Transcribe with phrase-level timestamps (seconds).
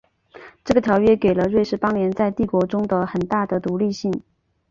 [0.65, 4.23] 这个条约给了瑞士邦联在帝国中的很大的独立性。